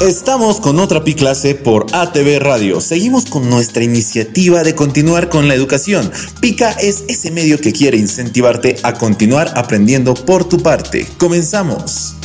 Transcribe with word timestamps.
Estamos 0.00 0.58
con 0.58 0.80
otra 0.80 1.04
Pi 1.04 1.14
clase 1.14 1.54
por 1.54 1.86
ATV 1.92 2.40
Radio. 2.40 2.80
Seguimos 2.80 3.26
con 3.26 3.48
nuestra 3.48 3.84
iniciativa 3.84 4.64
de 4.64 4.74
continuar 4.74 5.28
con 5.28 5.46
la 5.46 5.54
educación. 5.54 6.10
Pica 6.40 6.72
es 6.72 7.04
ese 7.08 7.30
medio 7.30 7.60
que 7.60 7.72
quiere 7.72 7.98
incentivarte 7.98 8.76
a 8.82 8.94
continuar 8.94 9.52
aprendiendo 9.54 10.14
por 10.14 10.48
tu 10.48 10.58
parte. 10.58 11.06
Comenzamos. 11.18 12.16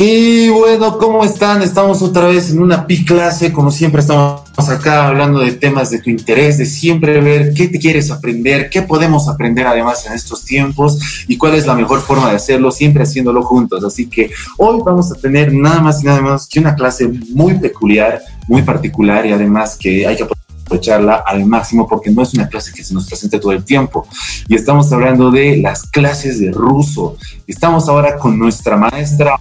Y 0.00 0.48
bueno, 0.50 0.96
¿cómo 0.96 1.24
están? 1.24 1.60
Estamos 1.60 2.02
otra 2.02 2.26
vez 2.28 2.50
en 2.50 2.60
una 2.60 2.86
pi 2.86 3.04
clase, 3.04 3.52
como 3.52 3.72
siempre 3.72 4.00
estamos 4.00 4.44
acá 4.68 5.08
hablando 5.08 5.40
de 5.40 5.50
temas 5.50 5.90
de 5.90 5.98
tu 5.98 6.08
interés, 6.08 6.56
de 6.56 6.66
siempre 6.66 7.20
ver 7.20 7.52
qué 7.52 7.66
te 7.66 7.80
quieres 7.80 8.12
aprender, 8.12 8.70
qué 8.70 8.82
podemos 8.82 9.28
aprender 9.28 9.66
además 9.66 10.06
en 10.06 10.12
estos 10.12 10.44
tiempos 10.44 11.00
y 11.26 11.36
cuál 11.36 11.54
es 11.54 11.66
la 11.66 11.74
mejor 11.74 12.00
forma 12.00 12.30
de 12.30 12.36
hacerlo, 12.36 12.70
siempre 12.70 13.02
haciéndolo 13.02 13.42
juntos. 13.42 13.82
Así 13.82 14.08
que 14.08 14.30
hoy 14.56 14.80
vamos 14.84 15.10
a 15.10 15.16
tener 15.16 15.52
nada 15.52 15.80
más 15.80 16.00
y 16.00 16.06
nada 16.06 16.22
menos 16.22 16.46
que 16.46 16.60
una 16.60 16.76
clase 16.76 17.08
muy 17.30 17.54
peculiar, 17.58 18.22
muy 18.46 18.62
particular 18.62 19.26
y 19.26 19.32
además 19.32 19.76
que 19.76 20.06
hay 20.06 20.16
que 20.16 20.22
aprovecharla 20.22 21.24
al 21.26 21.44
máximo 21.44 21.88
porque 21.88 22.10
no 22.10 22.22
es 22.22 22.34
una 22.34 22.48
clase 22.48 22.72
que 22.72 22.84
se 22.84 22.94
nos 22.94 23.08
presente 23.08 23.40
todo 23.40 23.50
el 23.50 23.64
tiempo. 23.64 24.06
Y 24.46 24.54
estamos 24.54 24.92
hablando 24.92 25.32
de 25.32 25.56
las 25.56 25.82
clases 25.82 26.38
de 26.38 26.52
ruso. 26.52 27.16
Estamos 27.48 27.88
ahora 27.88 28.16
con 28.16 28.38
nuestra 28.38 28.76
maestra 28.76 29.40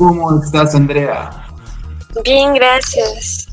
¿Cómo 0.00 0.42
estás, 0.42 0.74
Andrea? 0.74 1.44
Bien, 2.24 2.54
gracias. 2.54 3.48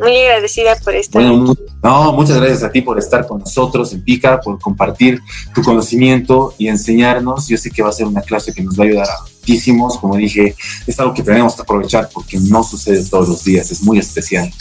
Muy 0.00 0.16
agradecida 0.22 0.74
por 0.74 0.96
estar. 0.96 1.22
Bueno, 1.22 1.54
no, 1.80 2.12
muchas 2.12 2.38
gracias 2.38 2.64
a 2.64 2.72
ti 2.72 2.80
por 2.80 2.98
estar 2.98 3.24
con 3.24 3.38
nosotros 3.38 3.92
en 3.92 4.02
Pica, 4.02 4.40
por 4.40 4.58
compartir 4.58 5.20
tu 5.54 5.62
conocimiento 5.62 6.54
y 6.58 6.66
enseñarnos. 6.66 7.46
Yo 7.46 7.56
sé 7.56 7.70
que 7.70 7.84
va 7.84 7.90
a 7.90 7.92
ser 7.92 8.06
una 8.06 8.20
clase 8.20 8.52
que 8.52 8.64
nos 8.64 8.76
va 8.76 8.82
a 8.82 8.86
ayudar 8.88 9.08
a 9.10 9.22
muchísimos. 9.22 9.96
Como 9.98 10.16
dije, 10.16 10.56
es 10.88 10.98
algo 10.98 11.14
que 11.14 11.22
tenemos 11.22 11.54
que 11.54 11.62
aprovechar 11.62 12.08
porque 12.12 12.36
no 12.36 12.64
sucede 12.64 13.04
todos 13.04 13.28
los 13.28 13.44
días, 13.44 13.70
es 13.70 13.80
muy 13.80 14.00
especial. 14.00 14.52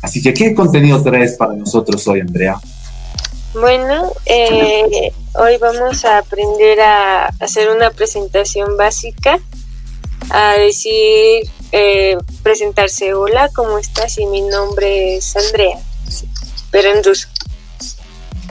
Así 0.00 0.22
que, 0.22 0.32
¿qué 0.32 0.54
contenido 0.54 1.02
traes 1.02 1.32
para 1.32 1.54
nosotros 1.54 2.06
hoy, 2.06 2.20
Andrea? 2.20 2.60
Bueno, 3.52 4.12
eh, 4.26 5.12
hoy 5.34 5.56
vamos 5.60 6.04
a 6.04 6.18
aprender 6.18 6.80
a 6.82 7.26
hacer 7.40 7.68
una 7.68 7.90
presentación 7.90 8.76
básica 8.76 9.40
a 10.30 10.52
decir, 10.54 11.48
eh, 11.72 12.16
presentarse, 12.42 13.14
hola, 13.14 13.50
¿cómo 13.54 13.78
estás? 13.78 14.18
Y 14.18 14.26
mi 14.26 14.42
nombre 14.42 15.16
es 15.16 15.36
Andrea, 15.36 15.78
pero 16.70 16.92
en 16.92 17.04
ruso. 17.04 17.28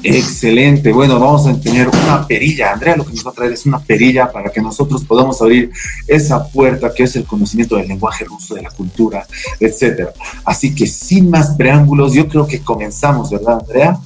Excelente. 0.04 0.92
Bueno, 0.92 1.20
vamos 1.20 1.46
a 1.46 1.60
tener 1.60 1.88
una 1.88 2.26
perilla. 2.26 2.72
Andrea 2.72 2.96
lo 2.96 3.06
que 3.06 3.14
nos 3.14 3.26
va 3.26 3.32
a 3.32 3.34
traer 3.34 3.54
es 3.54 3.66
una 3.66 3.80
perilla 3.80 4.32
para 4.32 4.52
que 4.52 4.60
nosotros 4.60 5.04
podamos 5.04 5.40
abrir 5.42 5.72
esa 6.08 6.48
puerta 6.48 6.92
que 6.94 7.04
es 7.04 7.16
el 7.16 7.26
conocimiento 7.26 7.76
del 7.76 7.88
lenguaje 7.88 8.26
ruso, 8.26 8.56
de 8.56 8.64
la 8.64 8.72
cultura, 8.72 9.26
etcétera. 9.60 10.12
Así 10.44 10.74
que 10.74 10.88
sin 10.88 11.30
más 11.30 11.56
preámbulos, 11.56 12.14
yo 12.14 12.28
creo 12.28 12.48
que 12.48 12.62
comenzamos, 12.62 13.30
¿verdad, 13.30 13.60
Andrea? 13.60 14.00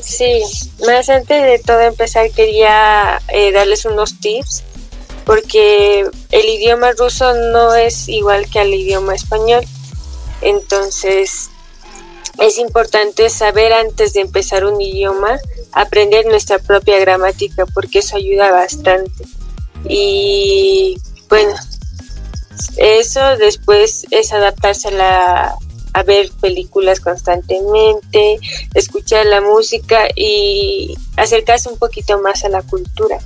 Sí, 0.00 0.42
más 0.86 1.08
antes 1.08 1.42
de 1.42 1.58
todo 1.58 1.80
empezar 1.80 2.30
quería 2.30 3.20
eh, 3.32 3.50
darles 3.50 3.84
unos 3.84 4.20
tips 4.20 4.62
porque 5.28 6.08
el 6.30 6.48
idioma 6.48 6.92
ruso 6.92 7.34
no 7.34 7.74
es 7.74 8.08
igual 8.08 8.48
que 8.48 8.62
el 8.62 8.72
idioma 8.72 9.14
español. 9.14 9.62
Entonces, 10.40 11.50
es 12.38 12.56
importante 12.56 13.28
saber 13.28 13.74
antes 13.74 14.14
de 14.14 14.22
empezar 14.22 14.64
un 14.64 14.80
idioma, 14.80 15.38
aprender 15.72 16.24
nuestra 16.24 16.58
propia 16.58 16.98
gramática, 16.98 17.66
porque 17.66 17.98
eso 17.98 18.16
ayuda 18.16 18.50
bastante. 18.50 19.26
Y 19.86 20.96
bueno, 21.28 21.54
eso 22.78 23.36
después 23.36 24.06
es 24.10 24.32
adaptarse 24.32 24.88
a, 24.88 24.92
la, 24.92 25.56
a 25.92 26.02
ver 26.04 26.30
películas 26.40 27.00
constantemente, 27.00 28.38
escuchar 28.72 29.26
la 29.26 29.42
música 29.42 30.08
y 30.16 30.96
acercarse 31.18 31.68
un 31.68 31.76
poquito 31.76 32.18
más 32.18 32.44
a 32.44 32.48
la 32.48 32.62
cultura 32.62 33.18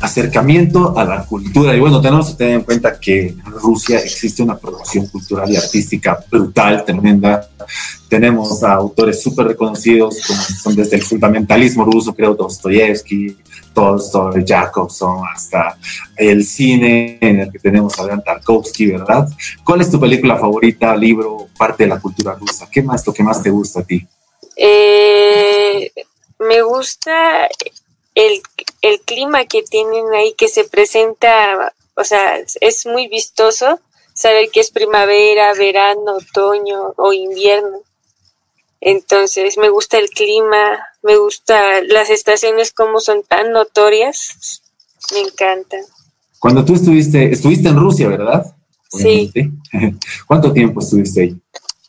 acercamiento 0.00 0.98
a 0.98 1.04
la 1.04 1.24
cultura. 1.24 1.74
Y 1.74 1.80
bueno, 1.80 2.00
tenemos 2.00 2.30
que 2.30 2.36
tener 2.36 2.54
en 2.54 2.62
cuenta 2.62 2.98
que 2.98 3.28
en 3.28 3.44
Rusia 3.44 3.98
existe 3.98 4.42
una 4.42 4.56
producción 4.56 5.06
cultural 5.06 5.50
y 5.50 5.56
artística 5.56 6.18
brutal, 6.30 6.84
tremenda. 6.84 7.48
Tenemos 8.08 8.62
a 8.64 8.72
autores 8.72 9.22
súper 9.22 9.48
reconocidos, 9.48 10.20
como 10.26 10.40
son 10.40 10.74
desde 10.74 10.96
el 10.96 11.02
fundamentalismo 11.02 11.84
ruso, 11.84 12.14
creo, 12.14 12.34
Dostoyevsky, 12.34 13.36
Tolstoy, 13.74 14.44
Jacobson, 14.46 15.22
hasta 15.32 15.76
el 16.16 16.44
cine 16.44 17.18
en 17.20 17.40
el 17.40 17.52
que 17.52 17.58
tenemos 17.58 17.98
a 17.98 18.06
Leon 18.06 18.22
Tarkovsky, 18.24 18.86
¿verdad? 18.86 19.28
¿Cuál 19.64 19.82
es 19.82 19.90
tu 19.90 20.00
película 20.00 20.36
favorita, 20.36 20.96
libro, 20.96 21.48
parte 21.56 21.84
de 21.84 21.90
la 21.90 22.00
cultura 22.00 22.34
rusa? 22.34 22.68
¿Qué 22.70 22.82
más, 22.82 23.06
lo 23.06 23.12
que 23.12 23.22
más 23.22 23.42
te 23.42 23.50
gusta 23.50 23.80
a 23.80 23.84
ti? 23.84 24.06
Eh, 24.56 25.92
me 26.38 26.62
gusta 26.62 27.48
el, 28.14 28.42
el 28.82 29.00
clima 29.00 29.44
que 29.44 29.62
tienen 29.62 30.12
ahí 30.14 30.34
que 30.34 30.48
se 30.48 30.64
presenta, 30.64 31.74
o 31.94 32.04
sea, 32.04 32.40
es 32.60 32.86
muy 32.86 33.08
vistoso 33.08 33.80
saber 34.14 34.50
que 34.50 34.60
es 34.60 34.70
primavera, 34.70 35.54
verano, 35.54 36.16
otoño 36.16 36.94
o 36.96 37.12
invierno. 37.12 37.82
Entonces 38.80 39.58
me 39.58 39.68
gusta 39.68 39.98
el 39.98 40.08
clima, 40.10 40.86
me 41.02 41.16
gusta 41.16 41.82
las 41.82 42.10
estaciones 42.10 42.72
como 42.72 43.00
son 43.00 43.22
tan 43.22 43.52
notorias, 43.52 44.62
me 45.12 45.20
encantan. 45.20 45.80
Cuando 46.38 46.64
tú 46.64 46.74
estuviste, 46.74 47.30
estuviste 47.30 47.68
en 47.68 47.76
Rusia, 47.76 48.08
¿verdad? 48.08 48.44
Sí. 48.90 49.30
¿Cuánto 50.26 50.52
tiempo 50.52 50.80
estuviste 50.80 51.22
ahí? 51.22 51.36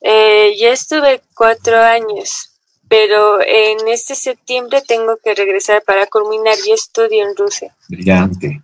Eh, 0.02 0.56
yo 0.60 0.70
estuve 0.70 1.22
cuatro 1.36 1.80
años 1.80 2.51
pero 2.92 3.40
en 3.40 3.88
este 3.88 4.16
septiembre 4.16 4.84
tengo 4.86 5.16
que 5.24 5.34
regresar 5.34 5.82
para 5.82 6.08
culminar. 6.08 6.58
Yo 6.68 6.74
estudio 6.74 7.26
en 7.26 7.38
Rusia. 7.38 7.74
Brillante. 7.88 8.62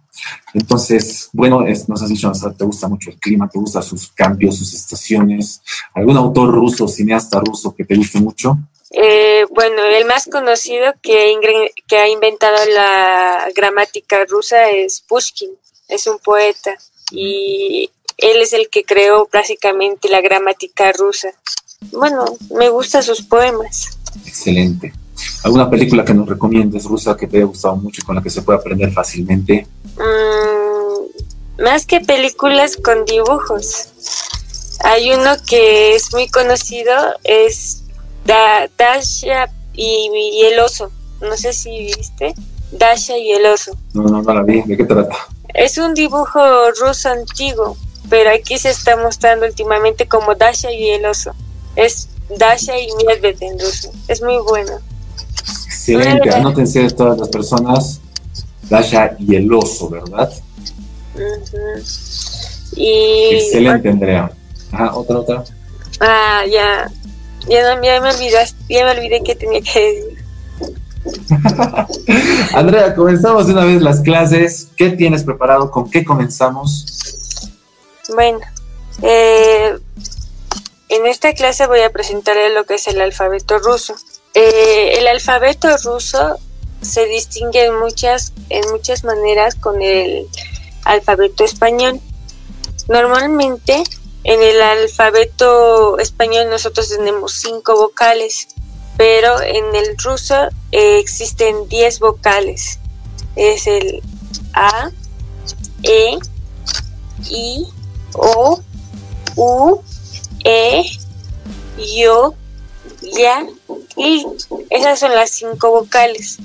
Entonces, 0.53 1.29
bueno, 1.31 1.63
nos 1.87 2.01
has 2.01 2.09
dicho, 2.09 2.29
te 2.57 2.65
gusta 2.65 2.89
mucho 2.89 3.09
el 3.09 3.19
clima, 3.19 3.47
te 3.47 3.57
gustan 3.57 3.83
sus 3.83 4.11
cambios, 4.11 4.57
sus 4.57 4.73
estaciones. 4.73 5.61
¿Algún 5.93 6.17
autor 6.17 6.53
ruso, 6.53 6.89
cineasta 6.89 7.39
ruso 7.39 7.73
que 7.73 7.85
te 7.85 7.95
guste 7.95 8.19
mucho? 8.19 8.57
Eh, 8.91 9.45
bueno, 9.51 9.81
el 9.81 10.03
más 10.03 10.25
conocido 10.29 10.93
que, 11.01 11.39
que 11.87 11.97
ha 11.97 12.09
inventado 12.09 12.57
la 12.75 13.47
gramática 13.55 14.25
rusa 14.25 14.71
es 14.71 14.99
Pushkin, 15.07 15.51
es 15.87 16.05
un 16.05 16.19
poeta 16.19 16.75
y 17.11 17.89
él 18.17 18.41
es 18.41 18.51
el 18.51 18.67
que 18.67 18.83
creó 18.83 19.29
básicamente 19.31 20.09
la 20.09 20.19
gramática 20.19 20.91
rusa. 20.91 21.29
Bueno, 21.91 22.25
me 22.49 22.67
gustan 22.67 23.03
sus 23.03 23.21
poemas. 23.21 23.96
Excelente. 24.25 24.93
¿Alguna 25.43 25.69
película 25.69 26.03
que 26.05 26.13
nos 26.13 26.27
recomiendes 26.27 26.85
rusa 26.85 27.15
que 27.15 27.27
te 27.27 27.37
haya 27.37 27.45
gustado 27.45 27.75
mucho 27.75 28.01
y 28.01 28.05
con 28.05 28.15
la 28.15 28.21
que 28.21 28.29
se 28.29 28.41
pueda 28.41 28.59
aprender 28.59 28.91
fácilmente? 28.91 29.67
Mm, 29.95 31.63
más 31.63 31.85
que 31.85 32.01
películas 32.01 32.77
con 32.77 33.05
dibujos. 33.05 33.89
Hay 34.83 35.11
uno 35.11 35.31
que 35.47 35.95
es 35.95 36.13
muy 36.13 36.27
conocido, 36.27 36.93
es 37.23 37.83
Dasha 38.25 39.49
y, 39.73 40.41
el 40.51 40.59
oso. 40.59 40.91
No 41.21 41.35
sé 41.35 41.53
si 41.53 41.93
viste. 41.95 42.33
Dasha 42.71 43.17
y 43.17 43.31
el 43.31 43.45
oso. 43.45 43.75
No, 43.93 44.03
no, 44.03 44.21
no 44.21 44.33
la 44.33 44.43
vi. 44.43 44.61
¿De 44.63 44.77
qué 44.77 44.83
trata? 44.83 45.15
Es 45.53 45.77
un 45.77 45.93
dibujo 45.93 46.39
ruso 46.79 47.09
antiguo, 47.09 47.77
pero 48.09 48.29
aquí 48.29 48.57
se 48.57 48.69
está 48.69 48.95
mostrando 48.97 49.45
últimamente 49.45 50.07
como 50.07 50.35
Dasha 50.35 50.71
y 50.71 50.89
el 50.89 51.05
oso. 51.05 51.31
Es 51.75 52.09
Dasha 52.29 52.77
y 52.77 52.87
Medved 53.05 53.41
en 53.41 53.59
ruso. 53.59 53.91
Es 54.07 54.21
muy 54.21 54.37
bueno. 54.37 54.79
Excelente, 55.65 56.29
anótense 56.29 56.89
todas 56.91 57.17
las 57.17 57.29
personas. 57.29 58.01
Dasha 58.69 59.15
y 59.19 59.35
el 59.35 59.51
oso, 59.53 59.89
¿verdad? 59.89 60.31
y, 62.75 63.29
Excelente, 63.31 63.89
Andrea. 63.89 64.31
Ajá, 64.71 64.95
otra, 64.95 65.19
otra. 65.19 65.43
Ah, 65.99 66.43
ya. 66.49 66.91
Ya, 67.47 67.75
no, 67.75 67.81
ya 67.81 68.01
me 68.01 68.09
olvidaste, 68.09 68.57
ya 68.67 68.83
me 68.83 68.91
olvidé 68.91 69.23
que 69.23 69.35
tenía 69.35 69.61
que 69.61 69.79
decir. 69.79 70.17
Andrea, 72.53 72.93
comenzamos 72.93 73.45
una 73.45 73.63
vez 73.63 73.81
las 73.81 74.01
clases. 74.01 74.67
¿Qué 74.75 74.89
tienes 74.89 75.23
preparado? 75.23 75.71
¿Con 75.71 75.89
qué 75.89 76.03
comenzamos? 76.03 76.85
Bueno, 78.13 78.39
eh, 79.01 79.77
en 80.89 81.05
esta 81.05 81.33
clase 81.33 81.67
voy 81.67 81.81
a 81.81 81.91
presentarle 81.91 82.49
lo 82.53 82.65
que 82.65 82.75
es 82.75 82.87
el 82.87 83.01
alfabeto 83.01 83.59
ruso. 83.59 83.95
Eh, 84.33 84.97
el 84.97 85.07
alfabeto 85.07 85.67
ruso 85.83 86.37
se 86.81 87.05
distingue 87.05 87.65
en 87.65 87.77
muchas, 87.77 88.33
en 88.49 88.69
muchas 88.71 89.03
maneras 89.03 89.55
con 89.55 89.81
el 89.81 90.27
alfabeto 90.83 91.43
español. 91.43 91.99
Normalmente 92.87 93.83
en 94.23 94.41
el 94.43 94.61
alfabeto 94.61 95.99
español 95.99 96.49
nosotros 96.49 96.89
tenemos 96.89 97.33
cinco 97.33 97.75
vocales, 97.75 98.47
pero 98.97 99.41
en 99.41 99.75
el 99.75 99.97
ruso 99.97 100.35
eh, 100.71 100.99
existen 100.99 101.67
diez 101.67 101.99
vocales. 101.99 102.79
Es 103.35 103.67
el 103.67 104.01
A, 104.53 104.91
E, 105.83 106.17
I, 107.29 107.67
O, 108.13 108.61
U, 109.35 109.81
E, 110.49 110.89
Yo, 111.77 112.33
Ya, 113.01 113.45
I. 113.97 114.25
Esas 114.69 114.99
son 114.99 115.13
las 115.13 115.29
cinco 115.29 115.71
vocales. 115.71 116.37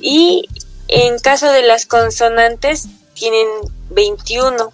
Y 0.00 0.48
en 0.88 1.18
caso 1.18 1.52
de 1.52 1.62
las 1.62 1.84
consonantes, 1.84 2.88
tienen 3.12 3.46
21. 3.90 4.72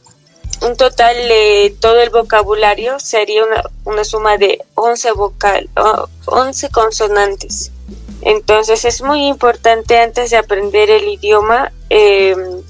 Un 0.62 0.76
total 0.76 1.16
de 1.16 1.76
todo 1.80 2.00
el 2.00 2.10
vocabulario 2.10 3.00
sería 3.00 3.42
una, 3.84 4.04
suma 4.04 4.38
de 4.38 4.64
11, 4.76 5.12
vocal, 5.12 5.68
11 6.26 6.68
consonantes. 6.70 7.72
Entonces 8.22 8.84
es 8.84 9.02
muy 9.02 9.26
importante 9.26 9.98
antes 9.98 10.30
de 10.30 10.36
aprender 10.36 10.90
el 10.90 11.08
idioma 11.08 11.72
em, 11.90 12.62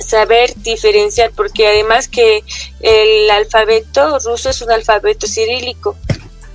saber 0.00 0.54
diferenciar, 0.56 1.32
porque 1.32 1.66
además 1.66 2.08
que 2.08 2.44
el 2.80 3.30
alfabeto 3.30 4.18
ruso 4.20 4.50
es 4.50 4.62
un 4.62 4.70
alfabeto 4.70 5.26
cirílico. 5.26 5.96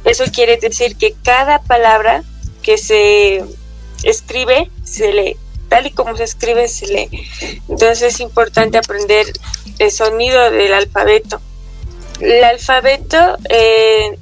Eso 0.03 0.23
quiere 0.33 0.57
decir 0.57 0.95
que 0.95 1.13
cada 1.23 1.61
palabra 1.61 2.23
que 2.61 2.77
se 2.77 3.43
escribe 4.03 4.69
se 4.83 5.13
lee, 5.13 5.37
tal 5.69 5.87
y 5.87 5.91
como 5.91 6.15
se 6.17 6.23
escribe 6.23 6.67
se 6.67 6.87
lee. 6.87 7.09
Entonces 7.69 8.01
es 8.13 8.19
importante 8.19 8.77
aprender 8.77 9.27
el 9.79 9.91
sonido 9.91 10.51
del 10.51 10.73
alfabeto. 10.73 11.41
El 12.19 12.43
alfabeto 12.43 13.37
eh, 13.49 14.17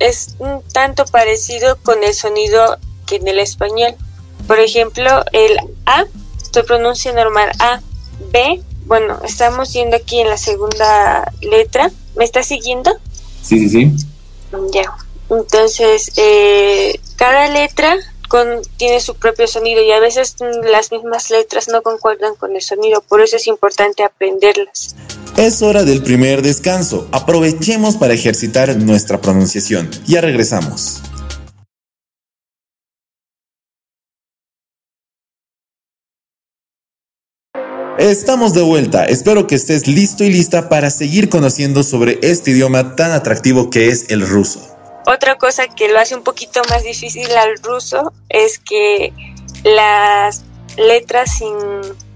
es 0.00 0.34
un 0.38 0.62
tanto 0.72 1.04
parecido 1.04 1.78
con 1.82 2.02
el 2.02 2.14
sonido 2.14 2.78
que 3.06 3.16
en 3.16 3.28
el 3.28 3.38
español. 3.38 3.94
Por 4.46 4.58
ejemplo, 4.58 5.24
el 5.32 5.56
A 5.86 6.04
se 6.52 6.62
pronuncia 6.64 7.12
normal 7.12 7.50
A. 7.58 7.80
B, 8.34 8.60
bueno, 8.86 9.20
estamos 9.24 9.72
yendo 9.72 9.96
aquí 9.96 10.20
en 10.20 10.28
la 10.28 10.36
segunda 10.36 11.32
letra. 11.40 11.90
¿Me 12.16 12.24
está 12.24 12.42
siguiendo? 12.42 12.90
Sí, 13.42 13.60
sí, 13.60 13.68
sí. 13.68 13.92
Ya. 14.72 14.92
Entonces, 15.30 16.10
eh, 16.16 16.98
cada 17.16 17.48
letra 17.48 17.96
con, 18.28 18.46
tiene 18.76 18.98
su 19.00 19.14
propio 19.14 19.46
sonido 19.46 19.82
y 19.82 19.92
a 19.92 20.00
veces 20.00 20.34
las 20.68 20.90
mismas 20.90 21.30
letras 21.30 21.68
no 21.68 21.82
concuerdan 21.82 22.34
con 22.34 22.56
el 22.56 22.62
sonido, 22.62 23.02
por 23.08 23.20
eso 23.20 23.36
es 23.36 23.46
importante 23.46 24.02
aprenderlas. 24.02 24.96
Es 25.36 25.62
hora 25.62 25.84
del 25.84 26.02
primer 26.02 26.42
descanso. 26.42 27.08
Aprovechemos 27.12 27.96
para 27.96 28.14
ejercitar 28.14 28.76
nuestra 28.76 29.20
pronunciación. 29.20 29.90
Ya 30.06 30.20
regresamos. 30.20 31.02
Estamos 37.98 38.54
de 38.54 38.62
vuelta, 38.62 39.04
espero 39.04 39.46
que 39.46 39.54
estés 39.54 39.86
listo 39.86 40.24
y 40.24 40.30
lista 40.30 40.68
para 40.68 40.90
seguir 40.90 41.28
conociendo 41.28 41.84
sobre 41.84 42.18
este 42.22 42.50
idioma 42.50 42.96
tan 42.96 43.12
atractivo 43.12 43.70
que 43.70 43.86
es 43.86 44.10
el 44.10 44.26
ruso. 44.26 44.76
Otra 45.06 45.38
cosa 45.38 45.68
que 45.68 45.88
lo 45.88 46.00
hace 46.00 46.16
un 46.16 46.24
poquito 46.24 46.60
más 46.70 46.82
difícil 46.82 47.30
al 47.30 47.56
ruso 47.58 48.12
es 48.28 48.58
que 48.58 49.12
las 49.62 50.42
letras 50.76 51.38
sin 51.38 51.54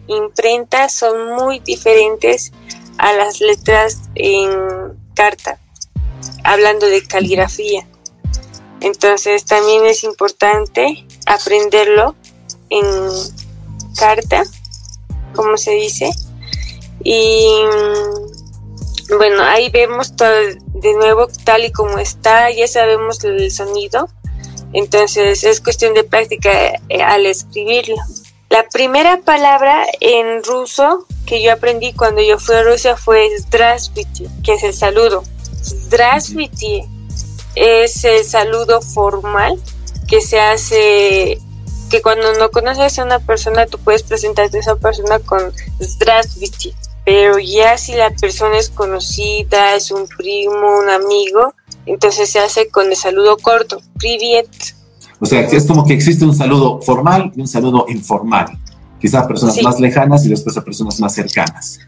imprenta 0.09 0.89
son 0.89 1.37
muy 1.37 1.61
diferentes 1.61 2.51
a 2.99 3.13
las 3.13 3.41
letras 3.41 4.01
en 4.17 4.51
carta, 5.15 5.61
hablando 6.43 6.87
de 6.87 7.07
caligrafía. 7.07 7.87
Entonces 8.81 9.45
también 9.45 9.87
es 9.87 10.03
importante 10.03 11.07
aprenderlo 11.25 12.17
en 12.69 12.85
carta 13.97 14.43
como 15.39 15.57
se 15.57 15.71
dice. 15.71 16.11
Y 17.05 17.63
mm, 17.63 19.17
bueno, 19.19 19.45
ahí 19.45 19.71
vemos 19.71 20.17
todo, 20.17 20.35
de 20.75 20.93
nuevo 20.95 21.29
tal 21.45 21.65
y 21.65 21.71
como 21.71 21.99
está, 21.99 22.51
ya 22.51 22.67
sabemos 22.67 23.23
el 23.23 23.53
sonido, 23.53 24.09
entonces 24.73 25.45
es 25.45 25.61
cuestión 25.61 25.95
de 25.95 26.03
práctica 26.03 26.51
eh, 26.89 27.03
al 27.03 27.25
escribirlo. 27.27 27.95
La 28.51 28.65
primera 28.69 29.21
palabra 29.21 29.87
en 30.01 30.43
ruso 30.43 31.07
que 31.25 31.41
yo 31.41 31.53
aprendí 31.53 31.93
cuando 31.93 32.21
yo 32.21 32.41
fui 32.41 32.57
a 32.57 32.65
Rusia 32.65 32.97
fue 32.97 33.31
Zdravstvite, 33.39 34.29
que 34.43 34.55
es 34.55 34.65
el 34.65 34.75
saludo. 34.75 35.23
Zdravstvite 35.63 36.85
es 37.55 38.05
el 38.05 38.25
saludo 38.25 38.81
formal 38.83 39.63
que 40.09 40.21
se 40.21 40.41
hace 40.41 41.39
que 41.89 42.03
cuando 42.03 42.33
no 42.35 42.51
conoces 42.51 42.99
a 42.99 43.05
una 43.05 43.19
persona 43.19 43.67
tú 43.67 43.79
puedes 43.79 44.03
presentarte 44.03 44.59
a 44.59 44.61
esa 44.61 44.77
persona 44.77 45.19
con 45.19 45.53
Zdravstviti, 45.81 46.75
pero 47.05 47.39
ya 47.39 47.79
si 47.79 47.95
la 47.95 48.11
persona 48.11 48.59
es 48.59 48.69
conocida, 48.69 49.75
es 49.75 49.91
un 49.91 50.07
primo, 50.07 50.79
un 50.79 50.91
amigo, 50.91 51.55
entonces 51.87 52.29
se 52.31 52.39
hace 52.39 52.69
con 52.69 52.89
el 52.89 52.97
saludo 52.97 53.37
corto, 53.39 53.81
Privet. 53.99 54.49
O 55.21 55.27
sea, 55.27 55.41
es 55.41 55.67
como 55.67 55.85
que 55.85 55.95
existe 55.95 56.25
un 56.25 56.35
saludo 56.35 56.81
formal 56.83 57.33
y 57.35 57.41
un 57.41 57.49
saludo 57.49 57.87
informal, 57.89 58.59
quizás 59.01 59.27
personas 59.27 59.61
más 59.63 59.81
lejanas 59.81 60.25
y 60.27 60.29
después 60.29 60.57
a 60.57 60.63
personas 60.63 61.01
más 61.01 61.15
cercanas. 61.15 61.81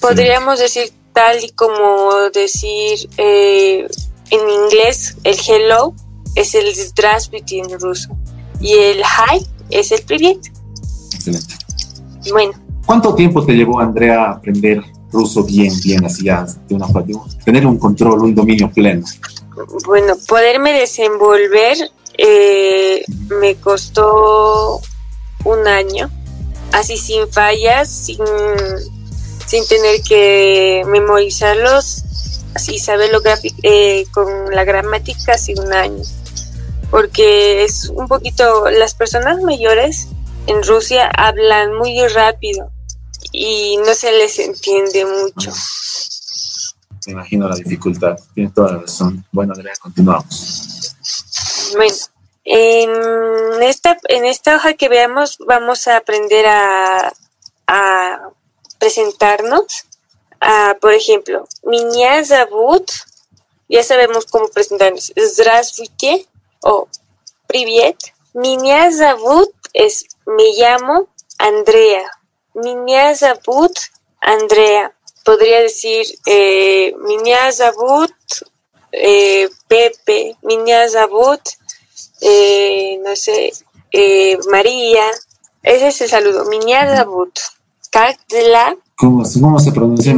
Podríamos 0.00 0.58
decir 0.58 0.92
tal 1.12 1.42
y 1.44 1.50
como 1.50 2.12
decir 2.32 3.08
eh, 3.16 3.86
en 4.30 4.50
inglés 4.50 5.16
el 5.22 5.36
hello 5.46 5.94
es 6.34 6.54
el 6.54 6.74
Zdravstviti 6.74 7.60
en 7.60 7.78
ruso 7.78 8.16
y 8.60 8.72
el 8.72 9.04
high 9.04 9.46
es 9.70 9.92
el 9.92 10.02
private. 10.02 10.52
Excelente. 11.14 11.54
Bueno. 12.30 12.52
¿Cuánto 12.86 13.14
tiempo 13.14 13.44
te 13.44 13.52
llevó, 13.52 13.80
Andrea, 13.80 14.24
a 14.24 14.30
aprender 14.32 14.82
ruso 15.10 15.44
bien, 15.44 15.72
bien, 15.82 16.04
así 16.04 16.24
ya, 16.24 16.44
de 16.68 16.74
una 16.74 16.88
forma, 16.88 17.24
tener 17.44 17.66
un 17.66 17.78
control, 17.78 18.24
un 18.24 18.34
dominio 18.34 18.70
pleno? 18.70 19.06
Bueno, 19.86 20.14
poderme 20.28 20.72
desenvolver 20.72 21.76
eh, 22.18 23.04
me 23.40 23.54
costó 23.56 24.80
un 25.44 25.66
año, 25.66 26.10
así 26.72 26.96
sin 26.96 27.28
fallas, 27.28 27.88
sin, 27.88 28.18
sin 29.46 29.66
tener 29.66 30.02
que 30.02 30.82
memorizarlos, 30.86 32.02
así 32.54 32.78
saberlo 32.78 33.20
eh, 33.62 34.04
con 34.12 34.26
la 34.52 34.64
gramática, 34.64 35.34
así 35.34 35.54
un 35.56 35.72
año 35.72 36.02
porque 36.93 37.63
es 37.63 37.89
un 37.89 38.07
poquito, 38.07 38.69
las 38.69 38.95
personas 38.95 39.41
mayores 39.41 40.07
en 40.47 40.63
Rusia 40.63 41.09
hablan 41.15 41.73
muy 41.75 42.07
rápido 42.07 42.71
y 43.31 43.77
no 43.77 43.93
se 43.93 44.11
les 44.11 44.39
entiende 44.39 45.05
mucho. 45.05 45.51
Me 47.05 47.13
imagino 47.13 47.47
la 47.47 47.55
dificultad, 47.55 48.17
tienes 48.33 48.53
toda 48.53 48.73
la 48.73 48.77
razón. 48.79 49.25
Bueno, 49.31 49.53
Andrea, 49.53 49.73
continuamos. 49.79 50.95
Bueno, 51.75 51.95
en 52.43 53.63
esta, 53.63 53.97
en 54.07 54.25
esta 54.25 54.55
hoja 54.55 54.73
que 54.73 54.89
veamos 54.89 55.37
vamos 55.45 55.87
a 55.87 55.97
aprender 55.97 56.45
a, 56.47 57.13
a 57.67 58.29
presentarnos. 58.79 59.85
A, 60.41 60.77
por 60.79 60.93
ejemplo, 60.93 61.47
Minya 61.63 62.23
Zabut, 62.23 62.89
ya 63.67 63.83
sabemos 63.83 64.25
cómo 64.25 64.47
presentarnos. 64.47 65.11
Здравствуйте, 65.15 66.25
o 66.63 66.87
Привет. 67.47 68.13
Меня 68.35 68.91
зовут 68.91 69.49
es 69.73 70.05
me 70.27 70.53
llamo 70.55 71.07
Andrea. 71.39 72.05
Меня 72.53 73.15
зовут 73.15 73.71
Andrea. 74.21 74.91
Podría 75.25 75.61
decir 75.61 76.05
eh, 76.27 76.93
Меня 76.95 77.51
зовут 77.51 78.13
eh, 78.91 79.49
Pepe. 79.67 80.35
Меня 80.43 80.87
зовут 80.89 81.41
eh, 82.21 82.99
no 83.03 83.15
sé 83.15 83.51
eh, 83.91 84.37
María. 84.51 85.05
Ese 85.63 85.87
es 85.87 86.01
el 86.01 86.09
saludo. 86.09 86.45
Меня 86.45 86.95
зовут. 86.95 87.39
Как 87.89 88.15
дела? 88.27 88.75
¿Cómo, 88.95 89.23
cómo 89.41 89.57
se 89.57 89.71
pronuncia? 89.71 90.13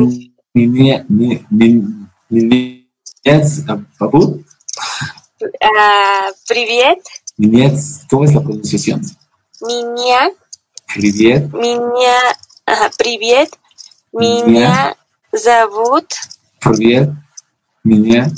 Меня, 0.53 1.05
меня, 1.07 1.45
зовут? 3.97 4.45
Uh, 5.46 6.32
Privet. 6.46 6.98
Privet, 7.36 7.74
¿cómo 8.10 8.24
es 8.24 8.34
la 8.34 8.40
pronunciación? 8.40 9.02
Miña. 9.60 10.30
Privet. 10.94 11.52
Miña, 11.52 12.18
ajá, 12.66 12.90
Privet. 12.96 13.50
Miña 14.12 14.96
Zavut. 15.36 16.06
Privet. 16.60 17.10
Miña 17.82 18.30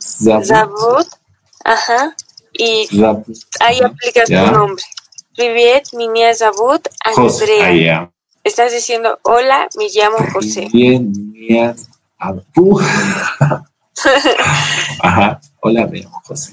Zavut. 0.00 0.44
Zavut, 0.44 1.06
ajá. 1.64 2.14
Y 2.52 2.88
ahí 3.60 3.80
aplicas 3.82 4.28
ya. 4.28 4.46
tu 4.46 4.52
nombre. 4.52 4.84
Privet, 5.34 5.92
Miña 5.94 6.34
Zavut, 6.34 6.86
Andrea. 7.04 7.24
José, 7.24 8.10
Estás 8.44 8.72
diciendo, 8.72 9.18
hola, 9.22 9.68
me 9.76 9.88
llamo 9.88 10.18
José. 10.32 10.68
Miña 10.72 11.74
Zavut. 12.18 12.82
ajá. 15.00 15.40
Hola, 15.66 15.86
me 15.86 16.00
llamo 16.00 16.20
José. 16.26 16.52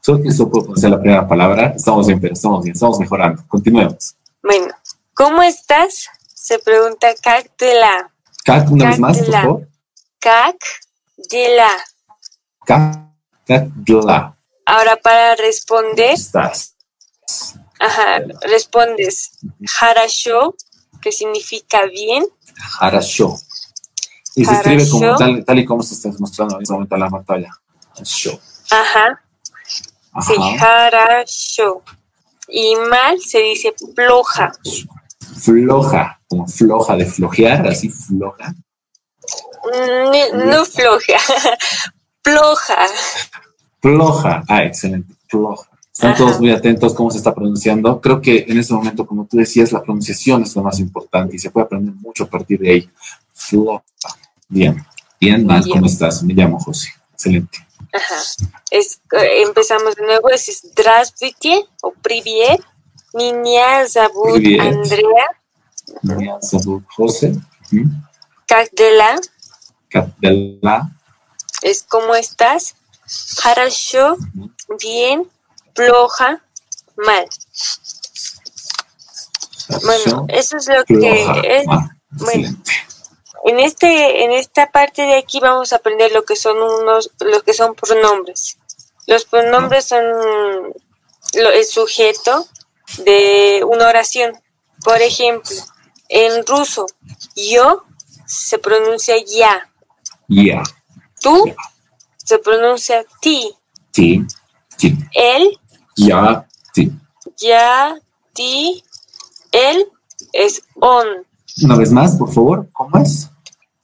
Solo 0.00 0.22
que 0.22 0.32
supo 0.32 0.60
pronunciar 0.60 0.92
la 0.92 0.98
primera 0.98 1.28
palabra. 1.28 1.74
Estamos 1.76 2.06
bien, 2.06 2.18
pero 2.18 2.32
estamos 2.32 2.64
bien, 2.64 2.72
estamos 2.72 2.98
mejorando. 2.98 3.44
Continuemos. 3.46 4.14
Bueno, 4.42 4.72
¿cómo 5.12 5.42
estás? 5.42 6.06
Se 6.34 6.58
pregunta 6.58 7.08
Kak 7.22 7.50
de 7.58 7.74
la. 7.74 8.10
Kak, 8.46 8.70
una 8.70 8.88
vez 8.88 8.98
más, 8.98 9.18
por 9.18 9.30
favor. 9.30 9.68
Kak 10.20 10.56
Kadla. 12.66 13.14
Kadla. 13.46 14.38
Ahora 14.64 14.96
para 14.96 15.36
responder, 15.36 16.14
Estás. 16.14 16.74
ajá, 17.78 18.22
respondes 18.40 19.32
Harasho, 19.78 20.54
que 21.02 21.12
significa 21.12 21.84
bien. 21.84 22.24
Harasho. 22.80 23.36
Y 24.34 24.46
se 24.46 24.54
escribe 24.54 24.88
como 24.88 25.14
tal, 25.14 25.44
tal 25.44 25.58
y 25.58 25.66
como 25.66 25.82
se 25.82 25.92
está 25.92 26.08
mostrando 26.18 26.56
en 26.56 26.62
este 26.62 26.72
momento 26.72 26.94
en 26.94 27.00
la 27.02 27.10
pantalla. 27.10 27.61
Harasho. 27.94 28.40
Ajá, 28.70 29.22
Ajá. 30.12 30.86
Harasho. 30.86 31.82
Y 32.48 32.74
mal 32.90 33.18
se 33.20 33.38
dice 33.40 33.72
floja. 33.94 34.52
Floja, 35.40 36.20
como 36.28 36.46
floja 36.46 36.96
de 36.96 37.06
flojear, 37.06 37.66
así 37.68 37.88
floja. 37.88 38.54
Mm, 39.64 40.48
No 40.50 40.64
floja, 40.64 41.18
floja. 42.22 42.76
Floja. 43.80 44.42
Ah, 44.48 44.64
excelente. 44.64 45.14
Floja. 45.28 45.68
Están 45.92 46.10
Ajá. 46.12 46.18
todos 46.18 46.40
muy 46.40 46.50
atentos 46.50 46.94
cómo 46.94 47.10
se 47.10 47.18
está 47.18 47.34
pronunciando. 47.34 48.00
Creo 48.00 48.20
que 48.20 48.44
en 48.48 48.58
este 48.58 48.72
momento, 48.74 49.06
como 49.06 49.26
tú 49.26 49.36
decías, 49.36 49.72
la 49.72 49.82
pronunciación 49.82 50.42
es 50.42 50.54
lo 50.56 50.62
más 50.62 50.78
importante 50.80 51.36
y 51.36 51.38
se 51.38 51.50
puede 51.50 51.66
aprender 51.66 51.94
mucho 51.96 52.24
a 52.24 52.28
partir 52.28 52.60
de 52.60 52.70
ahí. 52.70 52.90
Floja. 53.32 53.82
Bien. 54.48 54.84
Bien, 55.20 55.46
mal, 55.46 55.62
Bien. 55.62 55.76
¿cómo 55.76 55.86
estás? 55.86 56.22
Me 56.22 56.34
llamo 56.34 56.58
José. 56.58 56.88
Excelente. 57.12 57.58
Ajá. 57.93 58.21
Es, 58.69 58.99
eh, 59.13 59.43
empezamos 59.43 59.95
de 59.95 60.03
nuevo, 60.03 60.29
es 60.29 60.45
Здравствуйте 60.63 61.65
o 61.81 61.91
Priviet. 61.91 62.61
Меня 63.13 63.87
зовут 63.87 64.35
Привет. 64.35 64.61
Andrea. 64.61 65.27
Me 66.03 66.15
llamo 66.25 66.83
José. 66.95 67.33
Ujú. 67.71 67.89
Как 68.45 68.69
дела? 68.73 69.15
Capdela. 69.89 70.91
Es 71.61 71.83
¿cómo 71.83 72.13
estás? 72.15 72.75
Хорошо, 73.41 74.17
bien, 74.79 75.23
floja, 75.73 76.41
mal. 76.97 77.25
Bueno, 79.83 80.25
eso 80.29 80.57
es 80.57 80.67
lo 80.67 80.83
que 80.85 80.95
Floja. 80.95 81.41
es. 81.41 81.65
Ah, 81.69 81.89
bueno. 82.11 82.49
en 83.44 83.58
este, 83.58 84.24
en 84.24 84.30
esta 84.30 84.70
parte 84.70 85.02
de 85.02 85.16
aquí 85.16 85.40
vamos 85.40 85.72
a 85.72 85.76
aprender 85.76 86.12
lo 86.12 86.24
que 86.24 86.36
son 86.36 86.56
unos, 86.58 87.10
lo 87.20 87.42
que 87.42 87.54
son 87.54 87.74
pronombres. 87.74 88.56
Los 89.06 89.24
pronombres 89.24 89.86
son 89.86 90.04
lo- 91.34 91.50
el 91.50 91.64
sujeto 91.64 92.46
de 92.98 93.64
una 93.66 93.88
oración. 93.88 94.32
Por 94.84 95.00
ejemplo, 95.02 95.56
en 96.08 96.46
ruso, 96.46 96.86
yo 97.36 97.82
se 98.26 98.58
pronuncia 98.58 99.16
ya, 99.26 99.68
Ya. 100.28 100.62
tú 101.20 101.44
se 102.24 102.38
pronuncia 102.38 103.04
ti, 103.20 103.54
Sí. 103.92 104.24
Sí. 104.76 104.96
él, 105.12 105.58
Ya. 105.96 106.46
Sí. 106.74 106.90
ya, 107.38 107.96
ti, 108.32 108.82
él 109.52 109.88
es 110.32 110.62
on, 110.80 111.06
Una 111.64 111.76
vez 111.76 111.92
más, 111.92 112.16
por 112.16 112.32
favor. 112.32 112.66
¿Cómo 112.72 112.96
es? 112.98 113.28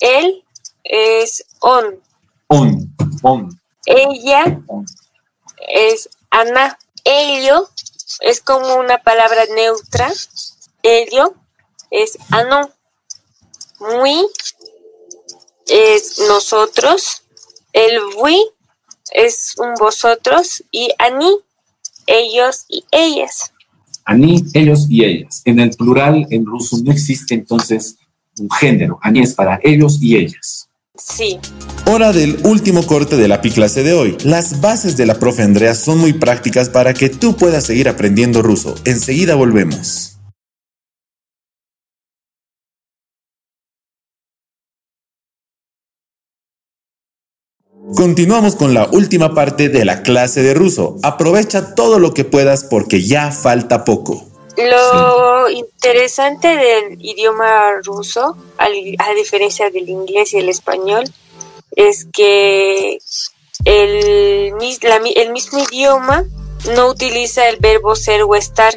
Él 0.00 0.44
es 0.84 1.44
on, 1.60 2.00
On. 2.48 2.94
On. 3.22 3.60
ella 3.86 4.62
on. 4.68 4.86
es 5.68 6.08
Ana. 6.30 6.78
Ello 7.04 7.68
es 8.20 8.40
como 8.40 8.76
una 8.76 8.98
palabra 8.98 9.44
neutra. 9.54 10.12
Ello 10.82 11.34
es 11.90 12.18
ano. 12.30 12.70
Muy 13.80 14.26
es 15.66 16.18
nosotros. 16.28 17.22
El 17.72 18.00
we 18.16 18.36
es 19.12 19.54
un 19.58 19.74
vosotros. 19.74 20.64
Y 20.70 20.90
ani, 20.98 21.30
ellos 22.06 22.64
y 22.68 22.84
ellas. 22.90 23.52
Ani, 24.04 24.42
ellos 24.54 24.86
y 24.88 25.04
ellas. 25.04 25.42
En 25.44 25.60
el 25.60 25.70
plural, 25.70 26.26
en 26.30 26.46
ruso, 26.46 26.78
no 26.82 26.90
existe 26.92 27.34
entonces 27.34 27.96
un 28.40 28.50
género. 28.50 28.98
Es 29.14 29.34
para 29.34 29.60
ellos 29.62 29.98
y 30.00 30.16
ellas. 30.16 30.68
Sí. 30.96 31.38
Hora 31.86 32.12
del 32.12 32.40
último 32.44 32.84
corte 32.84 33.16
de 33.16 33.28
la 33.28 33.40
Piclase 33.40 33.82
de 33.82 33.94
hoy. 33.94 34.16
Las 34.24 34.60
bases 34.60 34.96
de 34.96 35.06
la 35.06 35.14
profe 35.14 35.42
Andrea 35.42 35.74
son 35.74 35.98
muy 35.98 36.12
prácticas 36.12 36.68
para 36.68 36.92
que 36.92 37.08
tú 37.08 37.36
puedas 37.36 37.64
seguir 37.64 37.88
aprendiendo 37.88 38.42
ruso. 38.42 38.74
Enseguida 38.84 39.34
volvemos. 39.36 40.18
Continuamos 47.96 48.54
con 48.54 48.74
la 48.74 48.86
última 48.92 49.34
parte 49.34 49.70
de 49.70 49.84
la 49.86 50.02
clase 50.02 50.42
de 50.42 50.52
ruso. 50.52 50.96
Aprovecha 51.02 51.74
todo 51.74 51.98
lo 51.98 52.12
que 52.12 52.24
puedas 52.24 52.64
porque 52.64 53.02
ya 53.02 53.32
falta 53.32 53.84
poco. 53.84 54.26
Lo 54.58 55.27
interesante 55.48 56.48
del 56.48 56.98
idioma 57.04 57.72
ruso, 57.84 58.36
al- 58.56 58.94
a 58.98 59.14
diferencia 59.14 59.70
del 59.70 59.88
inglés 59.88 60.32
y 60.34 60.38
el 60.38 60.48
español, 60.48 61.04
es 61.76 62.06
que 62.12 62.98
el, 63.64 64.52
la 64.82 65.00
mismo 65.32 65.58
idioma 65.70 66.24
no 66.74 66.88
utiliza 66.88 67.48
el 67.48 67.56
verbo 67.58 67.94
ser 67.94 68.22
o 68.22 68.34
estar 68.34 68.72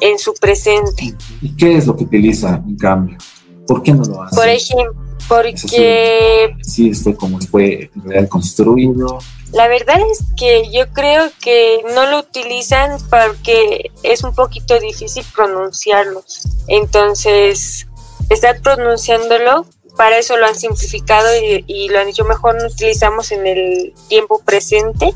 en 0.00 0.18
su 0.18 0.34
presente. 0.34 1.14
¿Y 1.42 1.56
qué 1.56 1.76
es 1.76 1.86
lo 1.86 1.96
que 1.96 2.04
utiliza 2.04 2.62
en 2.66 2.76
cambio? 2.76 3.18
¿Por 3.66 3.82
qué 3.82 3.92
no 3.92 4.04
lo 4.04 4.22
hace? 4.22 4.36
Por 4.36 4.48
ejemplo, 4.48 4.94
porque 5.28 6.54
Sí, 6.62 6.94
fue 6.94 7.14
como 7.16 7.40
fue 7.40 7.90
en 7.94 8.02
realidad 8.04 8.28
construido. 8.28 9.18
La 9.52 9.68
verdad 9.68 9.98
es 10.10 10.24
que 10.36 10.70
yo 10.70 10.92
creo 10.92 11.30
que 11.40 11.80
no 11.94 12.06
lo 12.10 12.20
utilizan 12.20 12.98
porque 13.08 13.90
es 14.02 14.22
un 14.22 14.34
poquito 14.34 14.78
difícil 14.78 15.24
pronunciarlos. 15.34 16.42
Entonces, 16.66 17.86
estar 18.28 18.60
pronunciándolo, 18.60 19.66
para 19.96 20.18
eso 20.18 20.36
lo 20.36 20.46
han 20.46 20.54
simplificado 20.54 21.28
y, 21.36 21.64
y 21.66 21.88
lo 21.88 21.98
han 21.98 22.06
dicho 22.06 22.24
mejor 22.24 22.60
no 22.60 22.68
utilizamos 22.68 23.32
en 23.32 23.46
el 23.46 23.94
tiempo 24.08 24.40
presente 24.44 25.14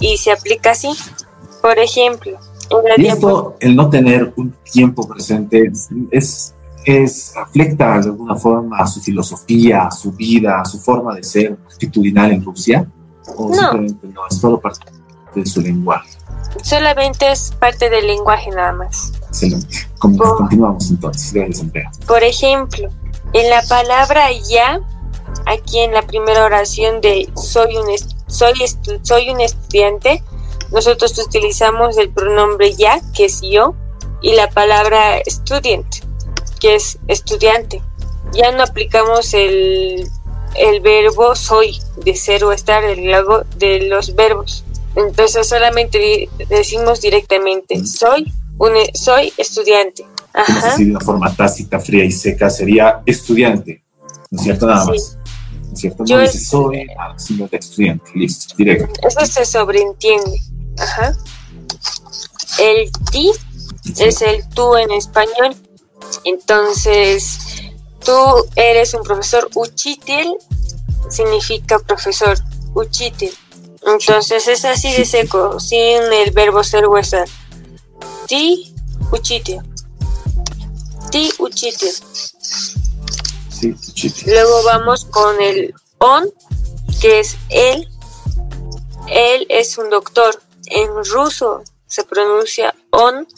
y 0.00 0.16
se 0.18 0.32
aplica 0.32 0.72
así. 0.72 0.90
Por 1.62 1.78
ejemplo, 1.78 2.38
en 2.70 2.96
tiempo, 2.96 3.28
esto, 3.28 3.56
el 3.60 3.76
no 3.76 3.88
tener 3.88 4.32
un 4.36 4.54
tiempo 4.70 5.06
presente, 5.08 5.70
es, 6.10 6.54
es 6.84 7.36
afecta 7.36 8.00
de 8.00 8.10
alguna 8.10 8.36
forma 8.36 8.78
a 8.78 8.86
su 8.86 9.00
filosofía, 9.00 9.84
a 9.84 9.90
su 9.90 10.12
vida, 10.12 10.60
a 10.60 10.64
su 10.64 10.78
forma 10.78 11.14
de 11.14 11.22
ser 11.22 11.56
actitudinal 11.70 12.32
en 12.32 12.44
Rusia. 12.44 12.86
O 13.36 13.48
No. 13.48 13.54
simplemente 13.54 14.06
no, 14.08 14.26
es 14.30 14.40
todo 14.40 14.60
parte 14.60 14.86
de 15.34 15.46
su 15.46 15.60
lenguaje. 15.60 16.10
solamente 16.62 17.30
es 17.32 17.50
parte 17.58 17.90
del 17.90 18.06
lenguaje 18.06 18.50
nada 18.50 18.72
más. 18.72 19.12
Excelente. 19.28 19.88
Con- 19.98 20.16
Oh. 20.20 20.36
Continuamos 20.36 20.88
entonces. 20.90 21.32
Gracias, 21.32 21.60
Andrea. 21.60 21.90
Por 22.06 22.22
ejemplo, 22.22 22.88
en 23.32 23.50
la 23.50 23.62
palabra 23.62 24.26
ya, 24.48 24.80
aquí 25.46 25.80
en 25.80 25.92
la 25.92 26.02
primera 26.02 26.44
oración 26.44 27.00
de 27.00 27.28
soy 27.34 27.76
un, 27.76 27.86
soy 28.28 28.52
soy 29.02 29.30
un 29.30 29.40
estudiante, 29.40 30.22
nosotros 30.70 31.18
utilizamos 31.18 31.98
el 31.98 32.10
pronombre 32.10 32.74
ya, 32.74 33.00
que 33.14 33.24
es 33.24 33.40
yo, 33.42 33.74
y 34.22 34.34
la 34.34 34.48
palabra 34.50 35.18
student, 35.26 35.86
que 36.60 36.76
es 36.76 36.98
estudiante. 37.08 37.82
Ya 38.32 38.52
no 38.52 38.62
aplicamos 38.62 39.34
el, 39.34 40.08
el 40.56 40.80
verbo 40.80 41.34
soy, 41.34 41.78
de 42.04 42.14
ser 42.16 42.44
o 42.44 42.52
estar, 42.52 42.84
el 42.84 43.04
logo 43.10 43.42
de 43.56 43.80
los 43.88 44.14
verbos. 44.14 44.64
Entonces 44.96 45.46
solamente 45.48 46.28
decimos 46.48 47.00
directamente 47.00 47.84
soy, 47.84 48.32
un, 48.58 48.76
e- 48.76 48.90
soy 48.94 49.32
estudiante. 49.36 50.04
Ajá. 50.36 50.72
así 50.72 50.84
de 50.84 50.90
una 50.90 51.00
forma 51.00 51.32
tácita, 51.34 51.78
fría 51.78 52.04
y 52.04 52.10
seca, 52.10 52.50
sería 52.50 53.02
estudiante. 53.06 53.84
¿No 54.30 54.38
es 54.38 54.44
cierto? 54.44 54.66
Nada 54.66 54.82
Sí. 54.84 54.90
más. 54.90 55.18
¿No 55.68 55.72
es 55.74 55.80
cierto? 55.80 56.04
Yo 56.06 56.16
No 56.16 56.22
es- 56.22 56.32
dice 56.32 56.44
soy, 56.44 56.84
nada, 56.86 57.16
simplemente 57.18 57.56
estudiante. 57.58 58.10
Listo, 58.16 58.54
directo. 58.56 58.92
Eso 59.06 59.26
se 59.26 59.44
sobreentiende. 59.44 60.40
Ajá. 60.78 61.16
El 62.58 62.90
ti 63.12 63.30
es 63.98 64.22
el 64.22 64.48
tú 64.50 64.76
en 64.76 64.90
español. 64.90 65.54
Entonces, 66.24 67.38
tú 68.04 68.14
eres 68.56 68.94
un 68.94 69.02
profesor. 69.02 69.48
Uchitel 69.54 70.36
significa 71.08 71.78
profesor. 71.78 72.38
Uchitel. 72.74 73.32
Entonces 73.86 74.48
es 74.48 74.64
así 74.64 74.92
de 74.92 75.04
seco, 75.04 75.60
sin 75.60 76.02
el 76.12 76.30
verbo 76.30 76.64
ser 76.64 76.86
o 76.86 76.96
estar. 76.96 77.28
Ti, 78.26 78.74
uchitel. 79.12 79.60
Ti, 81.10 81.30
uchitel. 81.38 81.90
Sí. 83.50 83.74
Luego 84.26 84.62
vamos 84.64 85.04
con 85.04 85.40
el 85.40 85.74
on, 85.98 86.30
que 87.00 87.20
es 87.20 87.36
él. 87.50 87.88
Él 89.08 89.46
es 89.50 89.76
un 89.76 89.90
doctor. 89.90 90.42
En 90.66 91.04
ruso 91.04 91.62
se 91.86 92.04
pronuncia 92.04 92.74
on 92.90 93.28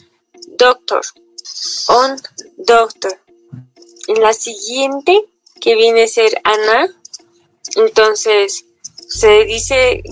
doctor. 0.57 1.01
On 1.89 2.15
doctor. 2.57 3.19
En 4.07 4.21
la 4.21 4.33
siguiente, 4.33 5.25
que 5.59 5.75
viene 5.75 6.03
a 6.03 6.07
ser 6.07 6.41
Ana, 6.43 6.87
Entonces, 7.75 8.65
se 9.07 9.45
dice 9.45 10.03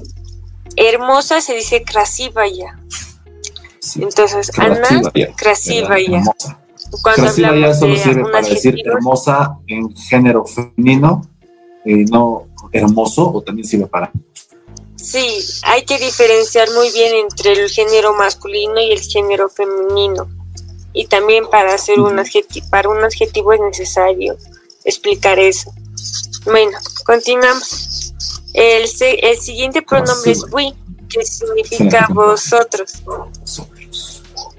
hermosa, 0.76 1.42
se 1.42 1.56
dice 1.56 1.84
krasivaya. 1.84 2.80
Entonces, 3.96 4.52
Ana, 4.58 5.02
krasivaya. 5.38 6.24
Cuando 7.02 7.36
ya 7.36 7.74
solo 7.74 7.96
sirve 7.96 8.24
para 8.24 8.48
decir 8.48 8.76
hermosa 8.86 9.58
en 9.68 9.96
género 9.96 10.46
femenino, 10.46 11.22
eh, 11.86 12.06
no 12.12 12.48
hermoso, 12.72 13.32
o 13.32 13.42
también 13.42 13.68
sirve 13.68 13.88
para 13.88 14.12
Sí, 14.96 15.38
hay 15.64 15.84
que 15.84 16.00
diferenciar 16.00 16.68
muy 16.72 16.92
bien 16.92 17.14
entre 17.16 17.52
el 17.52 17.70
género 17.70 18.14
masculino 18.14 18.80
y 18.82 18.92
el 18.92 19.00
género 19.00 19.50
femenino. 19.50 20.28
Y 20.96 21.08
también 21.08 21.48
para 21.50 21.76
hacer 21.76 22.00
un 22.00 22.18
adjetivo, 22.18 22.68
para 22.70 22.90
un 22.90 23.04
adjetivo 23.04 23.52
es 23.52 23.60
necesario 23.60 24.38
explicar 24.86 25.38
eso. 25.38 25.72
Bueno, 26.46 26.78
continuamos. 27.06 28.14
El, 28.54 28.90
el 29.02 29.38
siguiente 29.38 29.82
pronombre 29.82 30.32
es 30.32 30.46
we, 30.52 30.74
que 31.10 31.26
significa 31.26 32.08
vosotros. 32.12 32.94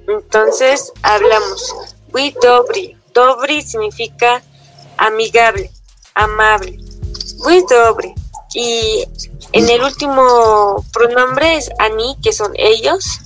Entonces 0.07 0.93
hablamos. 1.03 1.75
We 2.13 2.35
dobri. 2.43 2.97
Dobri 3.15 3.63
significa 3.63 4.43
amigable, 4.99 5.71
amable. 6.15 6.79
We 7.47 7.65
dobri. 7.71 8.15
Y 8.53 9.05
en 9.53 9.71
el 9.71 9.83
último 9.83 10.85
pronombre 10.93 11.57
es 11.57 11.71
ani, 11.79 12.17
que 12.23 12.33
son 12.33 12.53
ellos, 12.57 13.21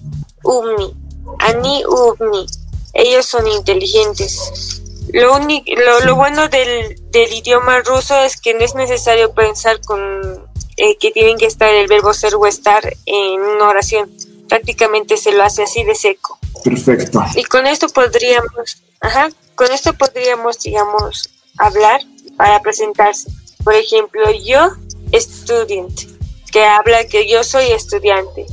umni, 0.45 0.95
ani, 1.41 1.85
umni. 1.85 2.47
Ellos 2.95 3.27
son 3.27 3.47
inteligentes. 3.47 4.81
Lo, 5.13 5.37
único, 5.37 5.71
lo, 6.05 6.15
bueno 6.15 6.49
del, 6.49 6.97
idioma 7.33 7.81
ruso 7.81 8.19
es 8.21 8.41
que 8.41 8.55
no 8.55 8.61
es 8.61 8.75
necesario 8.75 9.33
pensar 9.33 9.81
con 9.81 10.49
eh, 10.77 10.97
que 10.99 11.11
tienen 11.11 11.37
que 11.37 11.47
estar 11.47 11.73
el 11.73 11.89
verbo 11.89 12.15
ser 12.15 12.35
o 12.37 12.47
estar 12.47 12.97
en 13.07 13.41
una 13.41 13.69
oración. 13.69 14.11
Prácticamente 14.49 15.17
se 15.17 15.33
lo 15.33 15.43
hace 15.43 15.65
así 15.65 15.85
de 15.85 15.95
seco. 15.95 16.39
Perfecto. 16.65 17.23
Y 17.35 17.45
con 17.45 17.67
esto 17.67 17.89
podríamos, 17.89 18.83
ajá, 19.01 19.31
con 19.55 19.71
esto 19.73 19.93
podríamos, 19.95 20.59
digamos, 20.61 21.31
hablar 21.59 22.01
para 22.37 22.61
presentarse. 22.61 23.31
Por 23.65 23.75
ejemplo, 23.75 24.31
yo 24.31 24.71
estudiante, 25.13 26.07
que 26.53 26.65
habla 26.65 27.05
que 27.05 27.29
yo 27.29 27.45
soy 27.45 27.71
estudiante. 27.73 28.47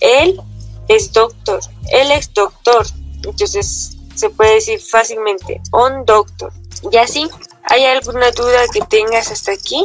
Él 0.00 0.40
es 0.88 1.12
doctor, 1.12 1.60
él 1.92 2.10
es 2.12 2.32
doctor. 2.32 2.86
Entonces 3.24 3.96
se 4.14 4.30
puede 4.30 4.54
decir 4.54 4.80
fácilmente, 4.80 5.60
on 5.70 6.04
doctor. 6.04 6.52
Y 6.90 6.96
así, 6.96 7.28
¿hay 7.64 7.84
alguna 7.84 8.30
duda 8.30 8.60
que 8.72 8.80
tengas 8.88 9.30
hasta 9.30 9.52
aquí? 9.52 9.84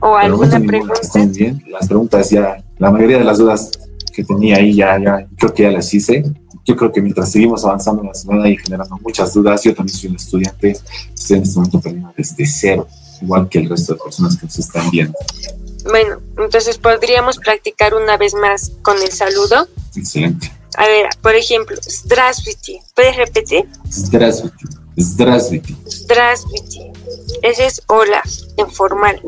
¿O 0.00 0.16
alguna 0.16 0.60
pregunta? 0.60 1.00
Están 1.00 1.32
bien, 1.32 1.64
las 1.68 1.86
preguntas 1.86 2.30
ya, 2.30 2.62
la 2.78 2.90
mayoría 2.90 3.18
de 3.18 3.24
las 3.24 3.38
dudas 3.38 3.70
que 4.12 4.24
tenía 4.24 4.56
ahí 4.56 4.74
ya, 4.74 4.98
ya 4.98 5.26
creo 5.38 5.54
que 5.54 5.62
ya 5.64 5.70
las 5.70 5.92
hice. 5.92 6.24
Yo 6.64 6.76
creo 6.76 6.92
que 6.92 7.00
mientras 7.00 7.32
seguimos 7.32 7.64
avanzando 7.64 8.02
en 8.02 8.08
la 8.08 8.14
semana 8.14 8.48
y 8.48 8.56
generando 8.56 8.98
muchas 8.98 9.32
dudas, 9.32 9.62
yo 9.62 9.74
también 9.74 9.96
soy 9.96 10.10
un 10.10 10.16
estudiante, 10.16 10.76
estoy 11.14 11.38
en 11.38 11.42
este 11.42 11.56
momento 11.56 11.78
aprendiendo 11.78 12.12
desde 12.16 12.46
cero 12.46 12.86
igual 13.22 13.48
que 13.48 13.58
el 13.58 13.68
resto 13.68 13.94
de 13.94 14.00
personas 14.00 14.36
que 14.36 14.46
nos 14.46 14.58
están 14.58 14.90
viendo. 14.90 15.18
Bueno, 15.84 16.20
entonces 16.38 16.78
podríamos 16.78 17.38
practicar 17.38 17.94
una 17.94 18.16
vez 18.16 18.34
más 18.34 18.72
con 18.82 18.96
el 19.00 19.12
saludo. 19.12 19.68
Excelente. 19.94 20.52
A 20.77 20.85
ver, 20.85 21.09
por 21.21 21.35
ejemplo, 21.35 21.77
Здравствуйте. 21.81 22.81
¿Puedes 22.93 23.15
repetir? 23.15 23.69
Здравствуйте. 23.89 24.65
Здравствуйте. 24.97 25.75
Здравствуйте. 25.85 26.93
Ese 27.41 27.65
es 27.67 27.81
hola, 27.87 28.21
informal. 28.57 29.21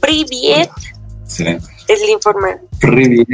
Привет. 0.00 0.70
Excelente. 1.24 1.66
Es 1.88 2.02
el 2.02 2.10
informal. 2.10 2.60
Привет. 2.80 3.28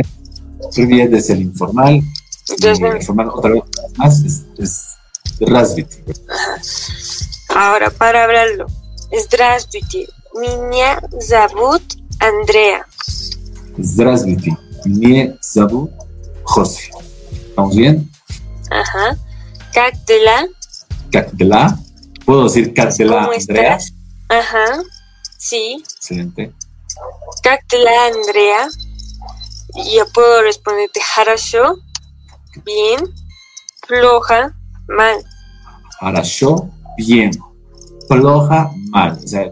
Привет 0.75 1.13
es 1.13 1.31
el 1.31 1.43
informal. 1.43 2.01
Entonces, 2.49 2.81
el 2.81 2.97
informal 2.97 3.31
otra 3.31 3.53
vez 3.53 3.63
más 3.97 4.21
es, 4.25 4.43
es 4.59 4.93
Здравствуйте. 5.41 6.05
Ahora, 7.49 7.91
para 7.91 8.25
hablarlo. 8.25 8.67
Здравствуйте, 9.13 10.07
меня 10.35 11.01
зовут 11.21 11.83
Андреа. 12.21 12.87
Здравствуйте, 13.77 14.57
меня 14.85 15.37
зовут 15.43 15.91
José. 16.45 16.91
¿Estamos 17.58 17.76
bien? 17.76 18.12
Ajá. 18.70 19.18
Cactela. 19.74 20.46
Cactela. 21.12 21.76
¿Puedo 22.24 22.44
decir 22.44 22.72
Cactela, 22.72 23.28
Andrea? 23.36 23.80
Ajá. 24.30 24.84
Sí. 25.40 25.84
Excelente. 25.84 26.54
Cactela, 27.42 27.90
Andrea. 28.14 28.68
Yo 29.92 30.06
puedo 30.14 30.44
responderte 30.44 31.02
harasho. 31.18 31.78
Bien. 32.64 33.00
Floja. 33.88 34.56
Mal. 34.90 35.26
Harasho. 36.00 36.70
Bien. 36.96 37.32
Floja. 38.08 38.70
Mal. 38.92 39.14
O 39.14 39.28
sea, 39.28 39.52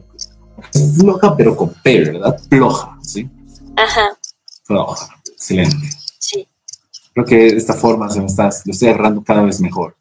floja 0.96 1.36
pero 1.36 1.56
con 1.56 1.74
P, 1.82 2.12
¿verdad? 2.12 2.40
Floja, 2.50 3.00
¿sí? 3.02 3.28
Ajá. 3.76 4.16
Floja. 4.64 5.10
Excelente. 5.28 6.05
Creo 7.16 7.26
que 7.26 7.36
de 7.36 7.58
esta 7.58 7.74
forma 7.74 8.10
se 8.10 8.20
me 8.20 8.26
está, 8.26 8.50
lo 8.66 8.74
estoy 8.74 8.90
agarrando 8.90 9.24
cada 9.24 9.42
vez 9.44 9.62
mejor. 9.62 9.96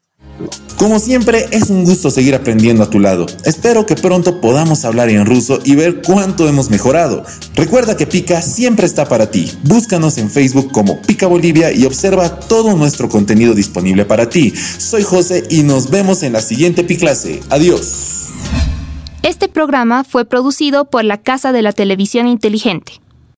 Como 0.77 0.99
siempre, 0.99 1.45
es 1.51 1.69
un 1.69 1.85
gusto 1.85 2.11
seguir 2.11 2.35
aprendiendo 2.35 2.83
a 2.83 2.89
tu 2.89 2.99
lado. 2.99 3.25
Espero 3.45 3.85
que 3.85 3.95
pronto 3.95 4.41
podamos 4.41 4.83
hablar 4.83 5.07
en 5.07 5.25
ruso 5.25 5.59
y 5.63 5.75
ver 5.75 6.01
cuánto 6.01 6.45
hemos 6.49 6.69
mejorado. 6.69 7.23
Recuerda 7.55 7.95
que 7.95 8.05
Pica 8.05 8.41
siempre 8.41 8.85
está 8.85 9.05
para 9.05 9.31
ti. 9.31 9.49
Búscanos 9.63 10.17
en 10.17 10.29
Facebook 10.29 10.73
como 10.73 11.01
Pica 11.03 11.27
Bolivia 11.27 11.71
y 11.71 11.85
observa 11.85 12.37
todo 12.37 12.75
nuestro 12.75 13.07
contenido 13.07 13.53
disponible 13.53 14.03
para 14.03 14.27
ti. 14.27 14.51
Soy 14.53 15.03
José 15.03 15.45
y 15.49 15.63
nos 15.63 15.89
vemos 15.89 16.21
en 16.21 16.33
la 16.33 16.41
siguiente 16.41 16.83
Piclase. 16.83 17.39
Adiós. 17.49 18.25
Este 19.23 19.47
programa 19.47 20.03
fue 20.03 20.25
producido 20.25 20.83
por 20.83 21.05
la 21.05 21.21
Casa 21.21 21.53
de 21.53 21.61
la 21.61 21.71
Televisión 21.71 22.27
Inteligente. 22.27 23.04